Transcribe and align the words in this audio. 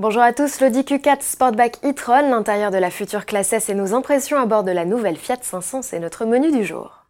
Bonjour 0.00 0.22
à 0.22 0.32
tous, 0.32 0.62
l'Audi 0.62 0.80
Q4 0.80 1.20
Sportback 1.20 1.76
e-tron, 1.84 2.30
l'intérieur 2.30 2.70
de 2.70 2.78
la 2.78 2.88
future 2.88 3.26
classe 3.26 3.52
S 3.52 3.68
et 3.68 3.74
nos 3.74 3.92
impressions 3.92 4.38
à 4.38 4.46
bord 4.46 4.64
de 4.64 4.70
la 4.70 4.86
nouvelle 4.86 5.18
Fiat 5.18 5.36
500, 5.42 5.82
c'est 5.82 5.98
notre 5.98 6.24
menu 6.24 6.50
du 6.50 6.64
jour. 6.64 7.04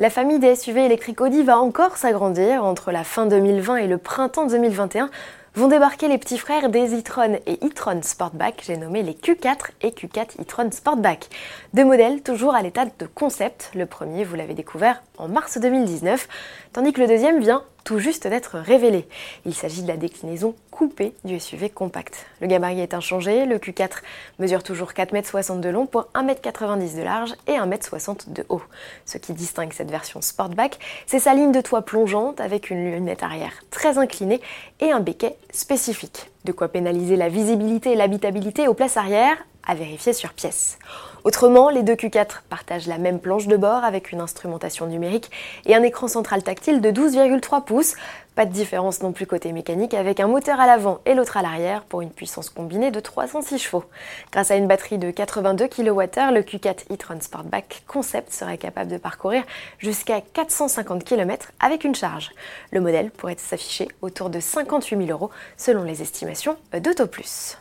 La 0.00 0.10
famille 0.10 0.40
des 0.40 0.56
SUV 0.56 0.84
électriques 0.84 1.20
Audi 1.20 1.44
va 1.44 1.60
encore 1.60 1.96
s'agrandir 1.96 2.64
entre 2.64 2.90
la 2.90 3.04
fin 3.04 3.26
2020 3.26 3.76
et 3.76 3.86
le 3.86 3.98
printemps 3.98 4.48
2021 4.48 5.10
vont 5.54 5.68
débarquer 5.68 6.08
les 6.08 6.18
petits 6.18 6.38
frères 6.38 6.70
des 6.70 6.98
e-tron 6.98 7.38
et 7.46 7.64
e-tron 7.64 8.00
Sportback, 8.02 8.62
j'ai 8.66 8.76
nommé 8.76 9.04
les 9.04 9.12
Q4 9.12 9.70
et 9.82 9.90
Q4 9.90 10.40
e-tron 10.40 10.70
Sportback. 10.72 11.28
Deux 11.74 11.84
modèles 11.84 12.22
toujours 12.22 12.56
à 12.56 12.62
l'état 12.62 12.86
de 12.86 13.06
concept. 13.14 13.70
Le 13.74 13.86
premier, 13.86 14.24
vous 14.24 14.34
l'avez 14.34 14.54
découvert 14.54 15.02
en 15.22 15.28
mars 15.28 15.58
2019, 15.58 16.28
tandis 16.72 16.92
que 16.92 17.00
le 17.00 17.06
deuxième 17.06 17.40
vient 17.40 17.62
tout 17.84 17.98
juste 17.98 18.26
d'être 18.26 18.58
révélé. 18.58 19.08
Il 19.46 19.54
s'agit 19.54 19.82
de 19.82 19.88
la 19.88 19.96
déclinaison 19.96 20.54
coupée 20.70 21.14
du 21.24 21.38
SUV 21.38 21.70
compact. 21.70 22.26
Le 22.40 22.46
gabarit 22.46 22.80
est 22.80 22.94
inchangé, 22.94 23.46
le 23.46 23.58
Q4 23.58 24.02
mesure 24.38 24.62
toujours 24.62 24.92
4,60 24.92 25.54
m 25.54 25.60
de 25.60 25.68
long 25.68 25.86
pour 25.86 26.08
1,90 26.14 26.72
m 26.72 26.96
de 26.96 27.02
large 27.02 27.34
et 27.46 27.52
1,60 27.52 28.10
m 28.10 28.34
de 28.34 28.44
haut. 28.48 28.62
Ce 29.04 29.18
qui 29.18 29.32
distingue 29.32 29.72
cette 29.72 29.90
version 29.90 30.20
Sportback, 30.20 30.78
c'est 31.06 31.18
sa 31.20 31.34
ligne 31.34 31.52
de 31.52 31.60
toit 31.60 31.82
plongeante 31.82 32.40
avec 32.40 32.70
une 32.70 32.92
lunette 32.92 33.22
arrière 33.22 33.52
très 33.70 33.98
inclinée 33.98 34.40
et 34.80 34.90
un 34.90 35.00
béquet 35.00 35.36
spécifique. 35.52 36.30
De 36.44 36.52
quoi 36.52 36.68
pénaliser 36.68 37.16
la 37.16 37.28
visibilité 37.28 37.92
et 37.92 37.96
l'habitabilité 37.96 38.66
aux 38.66 38.74
places 38.74 38.96
arrière 38.96 39.36
à 39.66 39.74
vérifier 39.74 40.12
sur 40.12 40.32
pièce. 40.32 40.78
Autrement, 41.24 41.70
les 41.70 41.84
deux 41.84 41.94
Q4 41.94 42.40
partagent 42.48 42.88
la 42.88 42.98
même 42.98 43.20
planche 43.20 43.46
de 43.46 43.56
bord 43.56 43.84
avec 43.84 44.10
une 44.10 44.20
instrumentation 44.20 44.86
numérique 44.86 45.30
et 45.66 45.76
un 45.76 45.82
écran 45.84 46.08
central 46.08 46.42
tactile 46.42 46.80
de 46.80 46.90
12,3 46.90 47.64
pouces. 47.64 47.94
Pas 48.34 48.44
de 48.44 48.50
différence 48.50 49.02
non 49.02 49.12
plus 49.12 49.26
côté 49.26 49.52
mécanique 49.52 49.94
avec 49.94 50.18
un 50.18 50.26
moteur 50.26 50.58
à 50.58 50.66
l'avant 50.66 51.00
et 51.06 51.14
l'autre 51.14 51.36
à 51.36 51.42
l'arrière 51.42 51.82
pour 51.82 52.00
une 52.00 52.10
puissance 52.10 52.50
combinée 52.50 52.90
de 52.90 52.98
306 52.98 53.58
chevaux. 53.58 53.84
Grâce 54.32 54.50
à 54.50 54.56
une 54.56 54.66
batterie 54.66 54.98
de 54.98 55.10
82 55.10 55.68
kWh, 55.68 56.32
le 56.32 56.40
Q4 56.40 56.92
e-tron 56.92 57.20
Sportback 57.20 57.84
Concept 57.86 58.32
serait 58.32 58.58
capable 58.58 58.90
de 58.90 58.96
parcourir 58.96 59.44
jusqu'à 59.78 60.20
450 60.20 61.04
km 61.04 61.52
avec 61.60 61.84
une 61.84 61.94
charge. 61.94 62.30
Le 62.72 62.80
modèle 62.80 63.10
pourrait 63.12 63.36
s'afficher 63.38 63.86
autour 64.00 64.28
de 64.28 64.40
58 64.40 65.06
000 65.06 65.10
euros 65.10 65.30
selon 65.56 65.84
les 65.84 66.02
estimations 66.02 66.56
d'AutoPlus. 66.72 67.58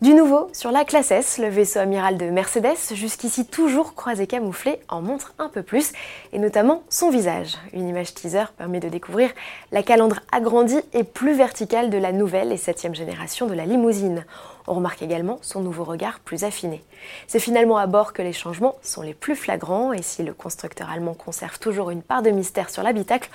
Du 0.00 0.14
nouveau, 0.14 0.48
sur 0.54 0.70
la 0.70 0.86
classe 0.86 1.10
S, 1.10 1.36
le 1.36 1.48
vaisseau 1.48 1.78
amiral 1.78 2.16
de 2.16 2.24
Mercedes, 2.30 2.94
jusqu'ici 2.94 3.44
toujours 3.44 3.94
croisé 3.94 4.26
camouflé, 4.26 4.80
en 4.88 5.02
montre 5.02 5.34
un 5.38 5.50
peu 5.50 5.62
plus, 5.62 5.92
et 6.32 6.38
notamment 6.38 6.82
son 6.88 7.10
visage. 7.10 7.58
Une 7.74 7.86
image 7.86 8.14
teaser 8.14 8.46
permet 8.56 8.80
de 8.80 8.88
découvrir 8.88 9.28
la 9.72 9.82
calandre 9.82 10.20
agrandie 10.32 10.80
et 10.94 11.04
plus 11.04 11.34
verticale 11.34 11.90
de 11.90 11.98
la 11.98 12.12
nouvelle 12.12 12.50
et 12.50 12.56
septième 12.56 12.94
génération 12.94 13.46
de 13.46 13.52
la 13.52 13.66
limousine. 13.66 14.24
On 14.66 14.72
remarque 14.72 15.02
également 15.02 15.38
son 15.42 15.60
nouveau 15.60 15.84
regard 15.84 16.20
plus 16.20 16.44
affiné. 16.44 16.82
C'est 17.26 17.38
finalement 17.38 17.76
à 17.76 17.86
bord 17.86 18.14
que 18.14 18.22
les 18.22 18.32
changements 18.32 18.76
sont 18.80 19.02
les 19.02 19.12
plus 19.12 19.36
flagrants, 19.36 19.92
et 19.92 20.00
si 20.00 20.22
le 20.22 20.32
constructeur 20.32 20.88
allemand 20.88 21.12
conserve 21.12 21.58
toujours 21.58 21.90
une 21.90 22.02
part 22.02 22.22
de 22.22 22.30
mystère 22.30 22.70
sur 22.70 22.82
l'habitacle, 22.82 23.28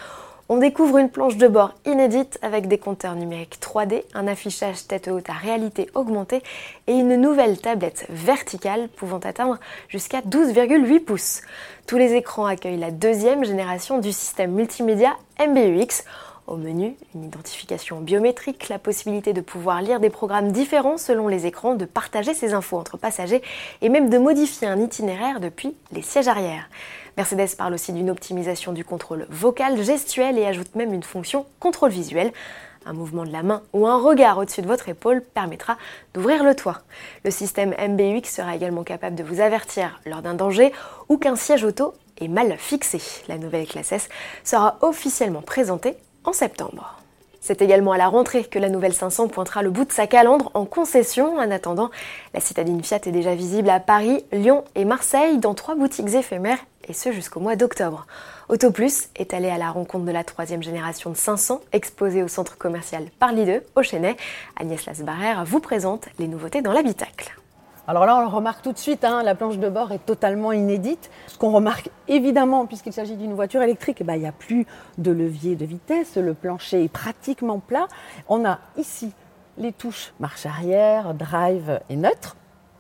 on 0.48 0.58
découvre 0.58 0.98
une 0.98 1.10
planche 1.10 1.38
de 1.38 1.48
bord 1.48 1.74
inédite 1.86 2.38
avec 2.42 2.68
des 2.68 2.78
compteurs 2.78 3.16
numériques 3.16 3.58
3D, 3.60 4.04
un 4.14 4.28
affichage 4.28 4.86
tête 4.88 5.08
haute 5.08 5.30
à 5.30 5.34
réalité 5.34 5.90
augmentée 5.96 6.44
et 6.86 6.94
une 6.94 7.16
nouvelle 7.16 7.60
tablette 7.60 8.06
verticale 8.10 8.88
pouvant 8.90 9.20
atteindre 9.20 9.60
jusqu'à 9.90 10.22
12,8 10.22 11.00
pouces. 11.00 11.42
Tous 11.88 11.98
les 11.98 12.14
écrans 12.14 12.46
accueillent 12.46 12.78
la 12.78 12.92
deuxième 12.92 13.44
génération 13.44 13.98
du 13.98 14.12
système 14.12 14.52
multimédia 14.52 15.16
MBUX. 15.40 16.04
Au 16.46 16.58
menu, 16.58 16.96
une 17.16 17.24
identification 17.24 18.02
biométrique, 18.02 18.70
la 18.70 18.78
possibilité 18.78 19.34
de 19.34 19.42
pouvoir 19.42 19.82
lire 19.82 20.00
des 20.00 20.12
programmes 20.12 20.52
différents 20.52 21.00
selon 21.00 21.28
les 21.28 21.48
écrans, 21.48 21.74
de 21.74 21.86
partager 21.86 22.36
ses 22.36 22.54
infos 22.54 22.78
entre 22.78 22.98
passagers 22.98 23.42
et 23.82 23.90
même 23.90 24.12
de 24.12 24.20
modifier 24.20 24.68
un 24.68 24.80
itinéraire 24.80 25.40
depuis 25.40 25.76
les 25.92 26.04
sièges 26.04 26.28
arrière. 26.28 26.70
Mercedes 27.18 27.56
parle 27.58 27.74
aussi 27.74 27.94
d'une 27.94 28.10
optimisation 28.10 28.74
du 28.74 28.84
contrôle 28.84 29.26
vocal, 29.30 29.82
gestuel 29.82 30.38
et 30.38 30.46
ajoute 30.46 30.76
même 30.76 30.94
une 30.94 31.04
fonction 31.04 31.46
contrôle 31.60 31.92
visuel. 31.92 32.34
Un 32.86 32.94
mouvement 32.94 33.26
de 33.26 33.32
la 33.32 33.42
main 33.42 33.64
ou 33.74 33.88
un 33.88 33.98
regard 33.98 34.38
au-dessus 34.38 34.62
de 34.62 34.68
votre 34.68 34.90
épaule 34.90 35.24
permettra 35.34 35.78
d'ouvrir 36.14 36.44
le 36.44 36.56
toit. 36.56 36.82
Le 37.24 37.32
système 37.32 37.74
MBUX 37.80 38.30
sera 38.30 38.56
également 38.56 38.84
capable 38.84 39.16
de 39.16 39.24
vous 39.24 39.40
avertir 39.40 40.00
lors 40.06 40.22
d'un 40.22 40.36
danger 40.36 40.72
ou 41.10 41.18
qu'un 41.18 41.36
siège 41.36 41.64
auto 41.64 41.94
est 42.20 42.28
mal 42.28 42.58
fixé. 42.58 43.02
La 43.28 43.38
nouvelle 43.38 43.68
classe 43.68 43.92
S 43.92 44.10
sera 44.44 44.78
officiellement 44.82 45.42
présentée 45.42 45.98
en 46.26 46.34
septembre. 46.34 47.05
C'est 47.48 47.62
également 47.62 47.92
à 47.92 47.98
la 48.00 48.08
rentrée 48.08 48.44
que 48.44 48.58
la 48.58 48.70
nouvelle 48.70 48.96
500 48.96 49.28
pointera 49.28 49.62
le 49.62 49.70
bout 49.70 49.86
de 49.86 49.92
sa 49.92 50.08
calandre 50.08 50.50
en 50.56 50.66
concession. 50.66 51.38
En 51.38 51.52
attendant, 51.52 51.92
la 52.34 52.40
citadine 52.40 52.84
Fiat 52.84 53.02
est 53.06 53.12
déjà 53.12 53.36
visible 53.36 53.70
à 53.70 53.80
Paris, 53.80 54.26
Lyon 54.32 54.64
et 54.74 54.84
Marseille 54.84 55.38
dans 55.38 55.54
trois 55.54 55.76
boutiques 55.76 56.12
éphémères 56.16 56.58
et 56.88 56.94
ce 56.94 57.12
jusqu'au 57.12 57.40
mois 57.40 57.56
d'octobre. 57.56 58.08
AutoPlus 58.50 59.10
est 59.16 59.32
allé 59.36 59.52
à 59.52 59.60
la 59.60 59.70
rencontre 59.70 60.06
de 60.06 60.12
la 60.12 60.24
troisième 60.24 60.64
génération 60.64 61.12
de 61.12 61.18
500 61.18 61.62
exposée 61.72 62.24
au 62.24 62.28
centre 62.28 62.58
commercial 62.58 63.06
Parly 63.20 63.46
2 63.46 63.62
au 63.76 63.84
Chenet. 63.84 64.18
Agnès 64.60 64.84
Lasbarère 64.88 65.46
vous 65.46 65.60
présente 65.60 66.08
les 66.18 66.28
nouveautés 66.28 66.64
dans 66.64 66.74
l'habitacle. 66.74 67.36
Alors 67.88 68.08
là, 68.08 68.18
on 68.18 68.22
le 68.22 68.28
remarque 68.28 68.64
tout 68.64 68.72
de 68.72 68.80
suite, 68.80 69.04
hein, 69.04 69.22
la 69.22 69.36
planche 69.36 69.60
de 69.60 69.70
bord 69.70 69.92
est 69.92 70.04
totalement 70.04 70.52
inédite. 70.52 71.12
Ce 71.28 71.38
qu'on 71.38 71.52
remarque 71.52 71.92
évidemment, 72.08 72.66
puisqu'il 72.66 72.94
s'agit 72.94 73.16
d'une 73.16 73.34
voiture 73.34 73.62
électrique, 73.62 73.98
eh 74.02 74.04
ben, 74.04 74.16
il 74.16 74.22
n'y 74.22 74.28
a 74.28 74.32
plus 74.32 74.66
de 74.98 75.12
levier 75.12 75.56
de 75.56 75.66
vitesse, 75.66 76.16
le 76.16 76.34
plancher 76.34 76.84
est 76.84 76.92
pratiquement 76.92 77.60
plat. 77.60 77.88
On 78.28 78.44
a 78.44 78.58
ici 78.78 79.14
les 79.60 79.72
touches 79.72 80.14
marche 80.20 80.48
arrière, 80.48 81.14
drive 81.14 81.80
et 81.90 81.96
neutre. 81.96 82.36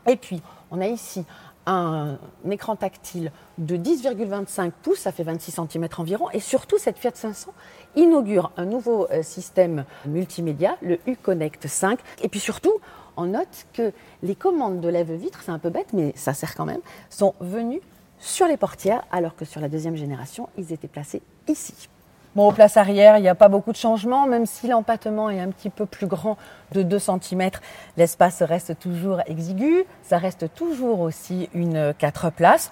Et 0.07 0.15
puis, 0.15 0.41
on 0.71 0.81
a 0.81 0.87
ici 0.87 1.23
un 1.67 2.17
écran 2.49 2.75
tactile 2.75 3.31
de 3.57 3.77
10,25 3.77 4.71
pouces, 4.81 4.99
ça 4.99 5.11
fait 5.11 5.23
26 5.23 5.59
cm 5.69 5.87
environ, 5.97 6.29
et 6.31 6.39
surtout 6.39 6.77
cette 6.77 6.97
Fiat 6.97 7.11
500 7.13 7.53
inaugure 7.95 8.51
un 8.57 8.65
nouveau 8.65 9.07
euh, 9.11 9.23
système 9.23 9.85
multimédia, 10.05 10.77
le 10.81 10.99
U-Connect 11.07 11.67
5, 11.67 11.99
et 12.21 12.29
puis 12.29 12.39
surtout, 12.39 12.73
on 13.17 13.25
note 13.25 13.65
que 13.73 13.91
les 14.23 14.35
commandes 14.35 14.81
de 14.81 14.89
lève-vitre, 14.89 15.41
c'est 15.43 15.51
un 15.51 15.59
peu 15.59 15.69
bête, 15.69 15.93
mais 15.93 16.13
ça 16.15 16.33
sert 16.33 16.55
quand 16.55 16.65
même, 16.65 16.81
sont 17.09 17.33
venues 17.39 17.81
sur 18.19 18.47
les 18.47 18.57
portières, 18.57 19.03
alors 19.11 19.35
que 19.35 19.45
sur 19.45 19.61
la 19.61 19.69
deuxième 19.69 19.95
génération, 19.95 20.49
ils 20.57 20.71
étaient 20.73 20.87
placés 20.87 21.21
ici. 21.47 21.89
Bon, 22.35 22.49
aux 22.49 22.51
places 22.51 22.75
arrière, 22.75 23.17
il 23.17 23.21
n'y 23.21 23.29
a 23.29 23.35
pas 23.35 23.47
beaucoup 23.47 23.71
de 23.71 23.77
changements, 23.77 24.27
même 24.27 24.45
si 24.45 24.67
l'empattement 24.67 25.29
est 25.29 25.39
un 25.39 25.49
petit 25.51 25.69
peu 25.69 25.85
plus 25.85 26.07
grand 26.07 26.37
de 26.73 26.83
2 26.83 26.99
cm, 26.99 27.49
l'espace 27.95 28.41
reste 28.41 28.77
toujours 28.77 29.21
exigu, 29.25 29.85
ça 30.03 30.17
reste 30.17 30.53
toujours 30.53 30.99
aussi 30.99 31.49
une 31.53 31.93
4 31.97 32.31
places. 32.31 32.71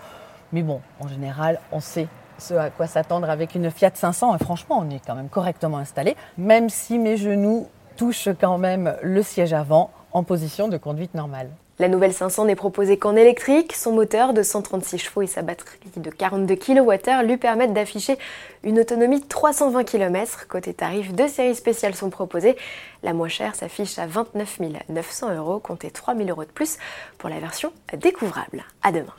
Mais 0.51 0.63
bon, 0.63 0.81
en 0.99 1.07
général, 1.07 1.61
on 1.71 1.79
sait 1.79 2.07
ce 2.39 2.53
à 2.55 2.69
quoi 2.71 2.87
s'attendre 2.87 3.29
avec 3.29 3.55
une 3.55 3.71
Fiat 3.71 3.91
500 3.93 4.35
et 4.35 4.39
franchement, 4.39 4.79
on 4.81 4.89
est 4.89 4.99
quand 5.05 5.15
même 5.15 5.29
correctement 5.29 5.77
installé, 5.77 6.17
même 6.37 6.69
si 6.69 6.99
mes 6.99 7.15
genoux 7.15 7.67
touchent 7.95 8.29
quand 8.41 8.57
même 8.57 8.97
le 9.01 9.23
siège 9.23 9.53
avant 9.53 9.91
en 10.13 10.24
position 10.24 10.68
de 10.68 10.78
conduite 10.78 11.13
normale. 11.13 11.50
La 11.79 11.88
nouvelle 11.88 12.13
500 12.13 12.46
n'est 12.46 12.56
proposée 12.56 12.97
qu'en 12.97 13.16
électrique. 13.16 13.74
Son 13.74 13.94
moteur 13.94 14.34
de 14.34 14.44
136 14.44 15.00
chevaux 15.00 15.24
et 15.24 15.28
sa 15.28 15.41
batterie 15.41 15.79
de 15.97 16.09
42 16.12 16.56
kWh 16.56 17.25
lui 17.25 17.38
permettent 17.38 17.74
d'afficher 17.74 18.18
une 18.63 18.79
autonomie 18.79 19.19
de 19.19 19.25
320 19.25 19.84
km. 19.84 20.47
Côté 20.47 20.74
tarif, 20.74 21.13
deux 21.13 21.28
séries 21.28 21.56
spéciales 21.56 21.96
sont 21.96 22.12
proposées. 22.12 22.56
La 23.01 23.13
moins 23.13 23.28
chère 23.28 23.56
s'affiche 23.56 23.97
à 23.97 24.06
29 24.06 24.59
900 24.90 25.35
euros, 25.35 25.59
comptez 25.59 25.90
3 25.90 26.16
000 26.16 26.30
euros 26.30 26.45
de 26.45 26.51
plus 26.51 26.78
pour 27.18 27.30
la 27.30 27.40
version 27.40 27.74
découvrable. 27.97 28.63
À 28.84 28.91
demain. 28.91 29.13